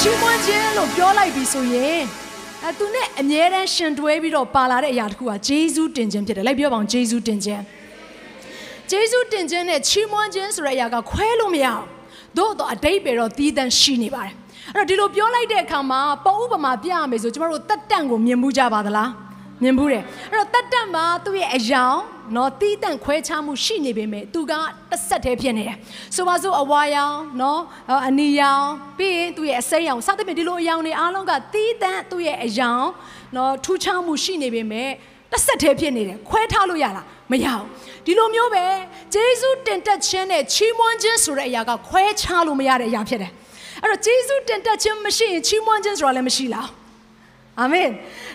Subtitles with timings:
[0.00, 2.00] ချီးမွမ်းခြင်းလို့ပြောလိုက်ပြီဆိုရင်
[2.64, 7.62] အဲသူနဲ့အမြဲတမ်းရှင်တွဲပြီးတော့ပါလာတဲ့အရာတစ်ခုကဂျေဇုတင်ခြင်းဖြစ်တယ်လိုက်ပြောပါအောင်ဂျေဇုတင်ခြင်း
[8.90, 11.84] ဂျေဇုတင်ခြင်းနဲ့ချီးမွမ်းခြင်းဆိုတဲ့အရာကခွဲလို့မရအောင်
[12.38, 14.34] သို့တော့အတိတ်ပဲတော့သီးသန့်ရှိနေပါတယ်
[14.76, 19.10] အဲ့တော့ဒီလိုပြောလိုက်တဲ့အခါမှာပုံဥပမာပြရမယ်ဆိုကျမတို့တက်တန့်ကိုမြင်မှုကြပါသလား
[19.62, 21.98] မြင်ဘူးတယ်အဲ့တော့တက်တန့်မှာသူ့ရဲ့အယောင်
[22.36, 24.52] နော်တီးတန့်ခွဲခြားမှုရှိနေပေမဲ့သူက
[24.90, 25.76] တစ်ဆက်တည်းဖြစ်နေတယ်
[26.14, 27.60] ဆိုပါစို့အဝါရောင်နော်
[28.08, 28.66] အနီရောင်
[28.98, 32.86] ပြီးရင်သူ့ရဲ့အစိမ်းရောင်စသဖြင့်ဒီလိုအယောင်တွေအားလုံးကတီးတန့်သူ့ရဲ့အယောင်
[33.36, 34.90] နော်ထူးခြားမှုရှိနေပေမဲ့
[35.32, 37.64] တစ်ဆက်တည်းဖြစ်နေတယ်ခွဲထားလို့ရလားမရဘူး
[38.06, 38.64] ဒီလိုမျိုးပဲ
[39.14, 43.30] ဂျေဇုတင်တက်ခြင်းနဲ့ချီးမွမ်းခြင်းဆိုတဲ့အရာကခွဲခြားလို့မရတဲ့အရာဖြစ်တယ်
[43.82, 46.68] အဲ့တော့ဂျေဇုတင်တက်ခြင်းမရှိရင်ချီးမွမ်းခြင်းဆိုတာလည်းမရှိလား
[47.60, 47.88] အာမင်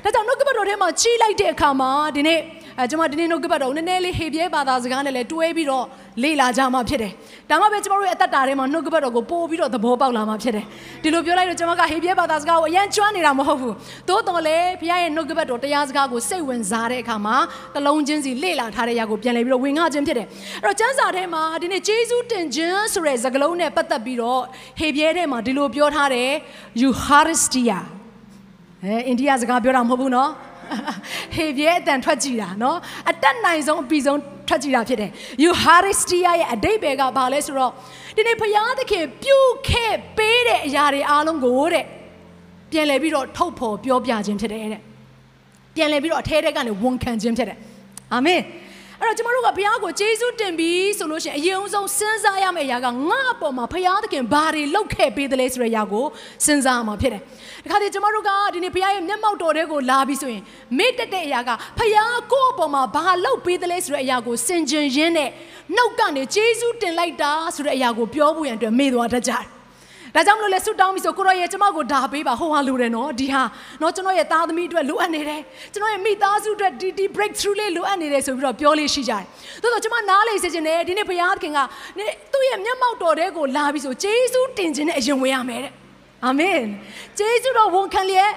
[0.03, 2.39] ဒါကြောင့်နှုတ်ကပတ်တော်ထဲမှာကြီးလိုက်တဲ့အခါမှာဒီနေ့
[2.79, 5.85] အဲကျွန်မဒီနေ့နှုတ်ကပတ်တော်နည်းနည်းလေးဟေပြဲဘာသာစကားနဲ့လည်းတွဲပြီးတော့
[6.23, 7.11] လေ့လာကြမှာဖြစ်တယ်
[7.49, 10.65] ဒါမှပဲကျွန်တော်တို့ရဲ့အသက်တာထဲမှာနှုတ်ကပတ်တော်ကိုပို့ပြီးတော့သဘောပေါက်လာမှာဖြစ်တယ်
[11.03, 13.75] ဒီလိုပြောလိုက်တော့ကျွန်မကဟေပြဲဘာသာစကားကိုအရန်ကျွမ်းနေတာမဟုတ်ဘူး
[14.09, 17.37] သို့တော်လည်းဘုရားရဲ့နှုတ်ကပတ်တော်တရားစကားကိုစိတ်ဝင်စားတဲ့အခါမှာ
[17.75, 20.27] တလုံးချင်းစီလေ့လာထားတဲ့ຢာကိုပြန်လည်ပြီးတော့ဝင်ငှခြင်းဖြစ်တယ်
[20.63, 24.41] အဲ့တော့ကျမ်းစာထဲမှာဒီနေ့ဂျေဇုတင်ခြင်းဆိုတဲ့စကားလုံးနဲ့ပတ်သက်ပြီးတော့
[24.79, 26.31] ဟေပြဲထဲမှာဒီလိုပြောထားတယ်
[26.83, 27.79] Eucharistia
[28.83, 30.29] အဲအိန္ဒိယစကားပြောတာမဟုတ်ဘူးနော်
[31.35, 32.77] ဟေပြဲအတန်ထွက်ကြည့်တာနော်
[33.09, 35.11] အတက်နိုင်ဆုံးအပြီးဆုံးထွက်ကြည့်တာဖြစ်တယ်
[35.45, 37.71] Eucharistia ရဲ့အတိတ်ဘယ်ကဘာလဲဆိုတော့
[38.15, 41.85] ဒီနေ့ဘုရားသခင်ပြုခဲ့ပေးတဲ့အရာတွေအားလုံးကိုတဲ့
[42.71, 44.81] ပြန်လည်ပြီးတော့ထုတ်ဖော်ပြောပြခြင်းဖြစ်တယ်တဲ့
[45.75, 47.57] ပြန်လည်ပြီးတော့အထဲထဲကနေဝန်ခံခြင်းဖြစ်တယ်
[48.13, 48.41] အာမင်
[49.01, 56.05] အဲ့တော့ကျမတို့ကဘုရားကိုကျေးဇူးတင်ပြီးဆိုလို့ရှိရင်အရင်ဆုံးစဉ်းစားရမယ့်အရာကငါ့အပေါ်မှာဘုရားသခင်ဘာတွေလုပ်ခဲ့ပေးတယ်လဲဆိုတဲ့အရာကို
[56.45, 57.21] စဉ်းစားရမှာဖြစ်တယ်။
[57.63, 60.43] ဒီခါတည်းကျမတို့ကဒီနေ့ဘုရားရဲ့မျက်မှောက်တော်တွေကိုလာပြီးဆိုရင်
[60.77, 65.29] မေ့တက်တဲ့အရာကဘုရားကိုယ့်အပေါ်မှာဘာလုပ်ပေးတယ်လဲဆိုတဲ့အရာကိုစင်ကြင်ရင်းနဲ့
[65.75, 69.45] နှုတ်ကနေကျေးဇူးတင်လိုက်တာဆိုတဲ့အရာကိုပြောဖို့ရန်အတွက်မေ့သွားတတ်ကြတယ်။
[70.15, 73.43] ဒါကြောင့်မလို့လဲဆုတောင်းပြီးဆိုကိုရောရဲ့ကျမကိုဒါပေးပါဟိုဟာလိုတယ်နော်ဒီဟာ
[73.81, 75.41] နော်ကျွန်တော်ရဲ့သားသမီးအတွက်လိုအပ်နေတယ်
[75.73, 79.23] ကျွန်တော်ရဲ့မိသားစုအတွက်ဒီဒီ breakthrough လေးလိုအပ်နေတယ်ဆိုပြီးတော့ပြောလေးရှိကြတယ်
[79.61, 81.59] သို့တော့ကျမနားလေစေချင်တယ်ဒီနေ့ဘုရားသခင်က
[82.33, 85.73] သူ့ရဲ့မျက်မှောက်တော်တဲ့ကိုလာပြီးဆိုဂျေဇုတင်ခြင်းနဲ့အရင်ဝင်ရမယ်တဲ့
[86.25, 86.61] အာမင်
[87.17, 88.31] ဂျေဇုတော်ဝန်ခံလျက်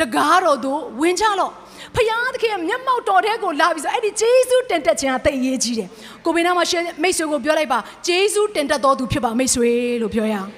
[0.00, 1.52] တကားတော်သူဝင်ချလို့
[1.96, 5.88] ဖယားသခင်မျက်မှောက်တော်တဲ့ကိုလာပြီးဆိုအဲ့ဒီဂျေဇုတင်တက်ခြင်းကတိတ်အရေးကြီးတယ်
[6.24, 9.70] ကိုဘေနာမှာရှင်မိတ်ဆွေကိုပြောလိုက်ပါဂျေဇုတင်တက်တော်သူဖြစ်ပါမိတ်ဆွေ
[10.02, 10.50] လို့ပြောရအောင်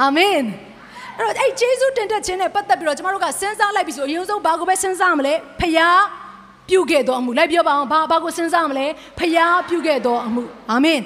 [0.00, 0.40] အာမင်
[1.18, 6.02] အဲ့တော့အဲ့ဂျေဇုတင်တက်ခြင်းနဲ့ပတ်သက်ပြီးတော့ကျမတို့ကစဉ်းစားလိုက်ပြီဆိုအရင်ဆုံးဘာကိုပဲစဉ်းစားမလဲဖယား
[6.68, 8.86] ပြုခဲ့တော်အမှုလိုက်ပြောပါအောင်ဘာဘာကိုစဉ်းစားမလဲ
[9.18, 11.00] ဖယားပြုခဲ့တော်အမှုအာမင်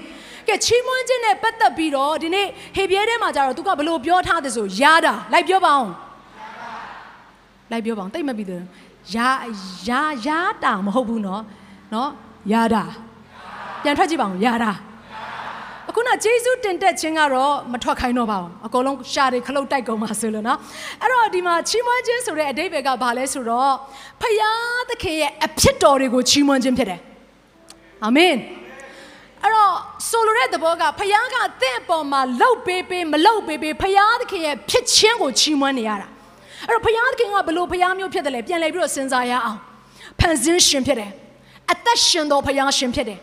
[0.49, 2.47] ကဲချီးမွမ်းခြင်းနဲ့ပတ်သက်ပြီးတော့ဒီနေ့
[2.77, 5.91] ဟေပြဲထဲမှာကျတော့သူကဘလို့ပြောထားတယ်ဆိုယာတာလိုက်ပြောပါအောင်
[7.71, 8.62] လိုက်ပြောပါအောင်တိတ်မပြီးတယ်
[9.15, 9.28] ယာ
[9.88, 11.41] ယာယာတာမဟုတ်ဘူးเนาะ
[11.93, 12.09] เนาะ
[12.53, 12.84] ယာတာ
[13.83, 14.94] ပြန်ထွက်ကြည့်ပါအောင်ယာတာအ
[15.97, 20.59] ခုနဂျေဇုတင်တက်ခြင်းကတော့မထွက်ခိုင်းတော့ပါဘူးအကုန်လုံးရှာတွေခလုတ်တိုက်ကုန်ပါဆိုလို့နော်
[21.01, 23.73] အဲ့တော့ဒီမှာချီးမွမ်းခြင်းဆိုတဲ့အဓိပ္ပာယ်ကဘာလဲဆိုတော့
[24.22, 27.01] ဖယားသခင်ရဲ့အဖြစ်တော်တွေကိုချီးမွမ်းခြင်းဖြစ်တယ်
[28.03, 28.35] အာမင်
[29.44, 29.73] အဲ့တော့
[30.09, 36.07] ဆိုလိုတဲ့သဘောကဖယားကတင့်အပေါ်မှာလှုပ်ပေးပေးမလှုပ်ပေးပေးဖယားသခင်ရဲ့ဖြစ်ခြင်းကိုချီးမွမ်းနေရတာ
[36.67, 39.59] အဲ့တော့ဖယားသခင်ကဘလို့ဖယားမျိုးဖြစ်တယ်လဲပြန်လည်ပြီးတော့စဉ်းစားရအောင်
[40.19, 41.12] ဖန်ဆင်းရှင်ဖြစ်တယ်
[41.72, 43.19] အသက်ရှင်တော်ဖယားရှင်ဖြစ်တယ်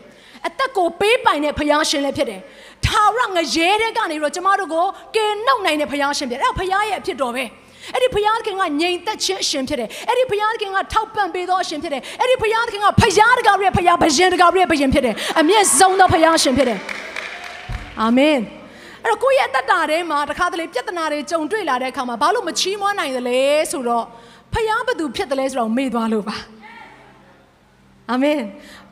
[0.47, 2.41] အသက်ကိုပေးပိုင်တဲ့ဖယားရှင်လည်းဖြစ်တယ်။
[2.85, 7.43] ထာဝရငရဲတဲ့ကနေတော့ကျမတို့ကိုကယ်နှုတ်နိုင်တဲ့ဖယားရှင်ဖြစ်တယ်။အဲ့ဖယားရဲ့အဖြစ်တော်ပဲ။
[7.93, 16.79] အဲ့ဒီဖယားခင်ကငြိမ်သက်ခြင်းအရှင်ဖြစ်တယ်။အဲ့ဒီဖယားခင်ကထောက်ပံ့ပေးသောအရှင်ဖြစ်တယ်။အဲ့ဒီဖယားခင်ကဖယားတကားရဲ့ဖယားဘယင်တကားရဲ့ဘယင်ဖြစ်တယ်။အမျက်ဆုံးသောဖယားရှင်ဖြစ်တယ်။
[18.01, 18.37] အာမင်။
[19.03, 23.39] အဲ့တော့ကိုယ့်ရဲ့အသက်တာထဲမှာတခါတလေပြဿနာတွေကြုံတွေ့လာတဲ့အခါမှာဘာလို့မချီးမွမ်းနိုင်သလဲ
[23.71, 24.05] ဆိုတော့
[24.53, 26.37] ဖယားဘသူဖြစ်တယ်လဲဆိုတော့မေ့သွားလို့ပါ။
[28.11, 28.39] အာမင်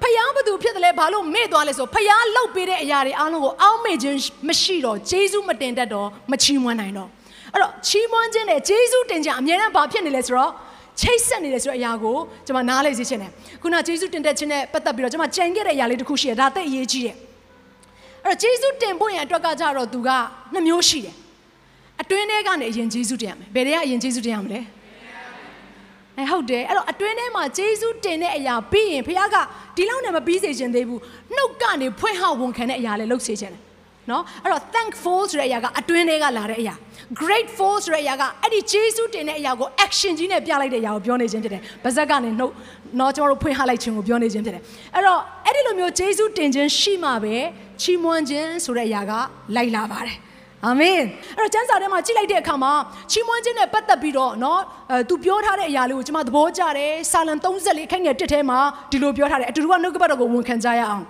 [0.02, 4.18] ဖယားဘသူဖြစ်တယ်လဲဘာလို့မေ့သွားလဲဆိုဖယားလှုပ်ပေးတဲ့အရာတွေအားလုံးကိုအောက်မေ့ခြင်း
[4.48, 7.10] မရှိတော့ဂျေဇုမတင်တတ်တော့မချီးမွမ်းနိုင်တော့
[7.54, 10.52] အဲ့တော့ချီးမွမ်းခြင်းနဲ့ဂျေဇုတင်ကြအမြဲတမ်းဘာဖြစ်နေလဲဆိုတော့
[11.00, 13.31] ချိတ်ဆက်နေတယ်ဆိုတဲ့အရာကိုကျွန်မနားလေစေချင်တယ်
[13.62, 17.16] ခုနဂျေဇုတင်တက်ခြင်းနဲ့ပတ်သက်ပြီးတော့ကျွန်မကြံခဲ့တဲ့အရာလေးတစ်ခုရှိတယ်ဒါသိအရေးကြီးတယ်
[18.25, 20.10] အဲ့တော့ဂျေဇုတင်ဖို့ရန်အတွက်ကကြတော့သူက
[20.54, 21.16] နှစ်မျိုးရှိတယ်
[22.02, 24.60] အတွင်းထဲကနေအရင်ဂျေဇုတင်ရမယ်ဘယ်တွေကအရင်ဂျေဇုတင်ရမလဲ
[26.19, 29.38] အဲဟုတ်တယ်အဲ့တော့အတွင်းထဲမှာဂျေဇုတင်တဲ့အရာပြီးရင်ဖခင်က
[29.75, 31.02] ဒီလောက်နဲ့မပြီးစေချင်သေးဘူး
[31.36, 33.62] နှုတ်ကနေဖွင့်ဟဝန်ခံတဲ့အရာလည်းလုပ်စေချင်တယ်
[34.10, 36.75] နော်အဲ့တော့ thankful ဆိုတဲ့အရာကအတွင်းထဲကလာတဲ့အရာ
[37.22, 42.54] grateful ဆိုတဲ့အရာကအဲ့ဒီဂျေစုတင်တဲ့အရာကို action ကြီးနဲ့ပြလိုက်တဲ့အရာကိုပြောနေခြင်းဖြစ်တယ်။ဗဇက်ကနေနှုတ်
[43.00, 44.63] တော့ကျွန်တော်တို့ဖွင့်ဟလိုက်ခြင်းကိုပြောနေခြင်းဖြစ်တယ်။
[44.96, 47.36] အဲ့တော့အဲ့ဒီလိုမျိုးဂျေစုတင်ခြင်းရှိမှပဲ
[47.81, 49.12] ချီးမွမ်းခြင်းဆိုတဲ့အရာက
[49.56, 50.18] လိုက်လာပါတယ်။
[50.67, 51.00] အာမင်
[51.38, 52.73] အဲ့တော့ကျမ်းစာထဲမှာကြည့်လိုက်တဲ့အခါမှာ
[53.11, 54.59] ချီးမွမ်းခြင်းနဲ့ပတ်သက်ပြီးတော့เนาะ
[54.91, 58.59] အဲသူပြောထားတဲ့အရာလေးကိုကျွန်မသဘောကျတယ်စာလံ34ခန်းငယ်1ထဲမှာ
[58.91, 61.05] ဒီလိုပြောထားတယ်အတူတူကနှုတ်ကပတ်တော်ကိုဝန်ခံကြရအောင်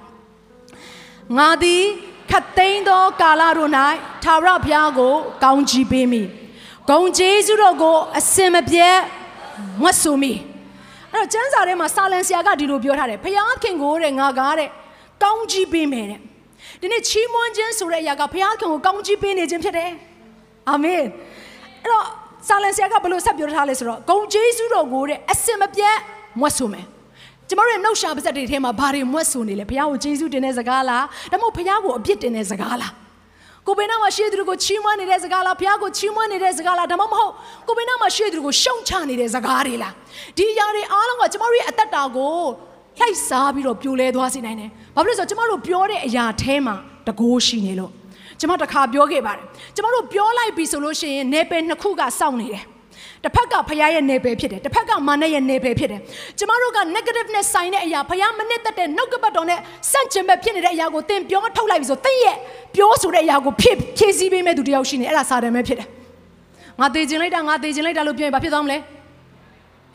[1.38, 1.82] ငါသည်
[2.30, 3.70] ခတ်သိမ်းသောကာလတို့၌
[4.24, 5.14] သာရဘုရားကို
[5.44, 6.22] ကောင်းချီးပေးမိ
[6.90, 8.96] ဂုံကျေးဇူးတော်ကိုအစင်မပြတ်
[9.82, 10.32] မွတ်ဆိုမိ
[11.12, 14.68] အဲ့တော့ကျမ်းစာထဲမှာစာလံဆရာကဒီလိုပြောထားတယ်ဘုရားခင်ကိုတဲ့ငါကားတဲ့
[15.22, 16.20] ကောင်းချီးပေးမယ်တဲ့
[16.81, 19.91] ဒီနေ့ချီးမွမ်းခြင်းဆိုတဲ့အရာကဘုရားခင်ကိုကောင်းချီးပေးနေခြင်းဖြစ်တယ်
[20.69, 21.07] အာမင်အဲ့
[21.91, 22.05] တော့
[22.47, 25.97] စာလံဆရာကဘယ်လိုဆက်ပြောထားလဲဆိုတော့ဂုံကျေးဇူးတော်ကိုတဲ့အစင်မပြတ်
[26.39, 26.85] မွတ်ဆိုမယ်
[27.47, 32.91] ကျမတို့ရဲ့နှုတ်ရှာပါဇက်တွေထဲမှာဘာတွေမွတ်ဆိုနေလဲဘုရားကိုကျေးဇူးတင်တဲ့စကားလားဒါမှမဟုတ်ဘုရားကိုအပြစ်တင်တဲ့စကားလား
[33.67, 37.31] ကိုဘေနာမှာရှေ့သူတို့ကိုချီးမွမ်းနေတဲ့စကားလားဘုရားကိုချီးမွမ်းနေတဲ့စကားလားဒါမှမဟုတ်
[37.67, 39.93] ကိုဘေနာမှာရှေ့သူတို့ကိုရှုံချနေတဲ့စကားတွေလား
[40.37, 42.41] ဒီຢာတွေအားလုံးကကျမတို့ရဲ့အသက်တာကို
[43.01, 46.75] လှိုက်စားပြီးတော့ပြိုလဲသွားစေနိုင်တယ်ဘာဖြစ်လို့လဲဆိုတော့ကျမတို့ပြောတဲ့အရာထဲမှာ
[47.07, 47.91] တကိုးရှိနေလို့
[48.39, 49.43] ကျမတခါပြောခဲ့ပါတယ်
[49.75, 52.63] ကျမတို့ပြောလိုက်ပြီဆိုလို့ရှိရင်နေပယ်နှစ်ခုကစောင့်နေတယ်
[53.23, 56.01] တစ်ဖက်ကဖရားရဲ့နေပယ်ဖြစ်တယ်တစ်ဖက်ကမာနရဲ့နေပယ်ဖြစ်တယ်
[56.39, 59.59] ကျမတို့က negative နဲ့ဆိုင်တဲ့အရာဖရားမနစ်သက်တဲ့နှုတ်ကပတ်တော်နဲ့
[59.91, 62.35] စန့်ကျင်ဘက်ဖြစ်နေတဲ့အရာကိုသင်ပြောထုတ်လိုက်ပြီဆိုသင်ရဲ့
[62.75, 65.87] ပြောဆိုတဲ့အရာကိုဖြည့်ဖြည့်ဆည်းပေးမဲ့သူတယောက်ရှိနေအဲ့ဒါစာတန်ပဲဖြစ်တယ်
[66.79, 68.77] ငါသေးခြင်းလိုက်တာငါသေးခြင်းလိုက်တာလို့ပြောရင်ဘာဖြစ်သွားမလဲ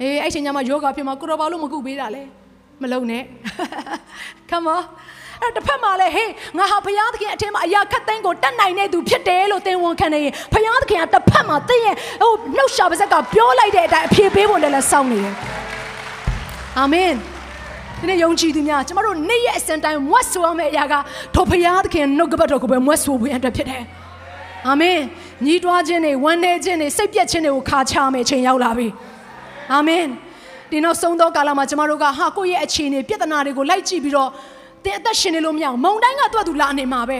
[0.00, 2.22] အေးအဲ့ချိန်ညမှာယောဂဖြစ်မှာကိုရောဘာလို့မကုပေးတာလဲ
[2.82, 3.22] မလုံနဲ့
[4.50, 4.82] come on
[5.42, 15.34] အဲ့တစ်ဖက်မှာလည်းဟေးငါဟာဘုရားသခင်အထင်မှာအရာခတ်သိမ်းကိုတတ်နိုင်တဲ့သူဖြစ်တယ်လို့သင်ဝန်ခံနေရင်ဘုရားသခင်ကတစ်ဖက်မှာသင်ရဲ့ဟိုနှုတ်ရှာပါဇက်ကပြောလိုက်တဲ့အတိုင်းအဖြေပေးဖို့လည်းလည်းစောင့်နေတယ်
[16.78, 17.12] အာမင်
[18.00, 20.94] ဒီနေ့ယုံကြည်သူများကျမတို့နေ့ရက်အစဉ်တိုင်းမွတ်ဆိုရမယ့်အရာက
[21.34, 23.82] ထိုဘုရားသခင်နှုတ်ကပတ်တော်ကိုပဲမွတ်ဆိုဖို့အတွက်ဖြစ်တယ်
[24.68, 24.98] အာမင်
[25.46, 28.88] ညီးတွားခြင်းတွေဝမ်းနည်းခြင်းတွေစိတ်ပြက်ခြင်းတွေကိုခါချမယ်ချိန်ရောက်လာပြီ
[29.72, 30.04] အာမင်
[30.70, 34.30] ဒီနောက်ဆုံးသောကာလမှာကျမတို့ကဟာကိုယ့်ရဲ့အခြေအနေပြဿနာတွေကိုလိုက်ကြည့်ပြီးတော့
[34.84, 37.18] တင်အသက်ရှင်နေလို့မရအောင်မုံတိုင်းကသူ့အတူလာနေမှာပဲ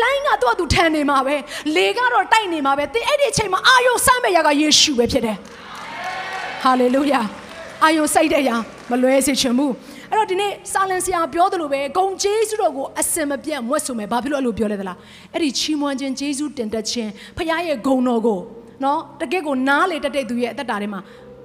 [0.00, 1.34] လှိုင်းကသူ့အတူထန်နေမှာပဲ
[1.76, 5.36] လေကတော့တိုက်နေမှာပဲတင်အဲ့ဒီအချိန်မှာအာယုစမ်းမဲ့ရာကယေရှုပဲဖြစ်တယ်
[6.62, 7.20] ဟာလေလုယာ
[7.84, 8.56] အာယုစိတ်တဲ့ရာ
[8.90, 9.72] မလွဲစေချင်ဘူး
[10.10, 14.98] အဲ့တော့ဒီနေ့စာလန်ဆရာပြောသလိုပဲဂုံကျေးဇူးတော်ကိုအစင်မပြတ်မွတ်ဆိုမယ်ဘာဖြစ်လို့အဲ့လိုပြောလဲသလား
[15.34, 18.40] အဲ့ဒီချီးမွမ်းခြင်းကျေးဇူးတင်တတ်ခြင်းဖခင်ရဲ့ဂုဏ်တော်ကို
[18.84, 21.00] နော်တကယ့်ကိုနားလေတတ်တဲ့သူရဲ့အသက်တာထဲမှာ